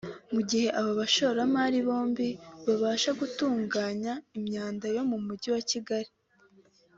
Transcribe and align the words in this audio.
Mu 0.33 0.41
gihe 0.49 0.67
aba 0.79 0.91
bashoramali 0.99 1.77
bombi 1.87 2.27
babasha 2.65 3.09
gutunganya 3.19 4.13
imyanda 4.37 4.85
yo 4.95 5.03
mu 5.09 5.17
mugi 5.25 5.49
wa 5.55 5.61
Kigali 5.71 6.11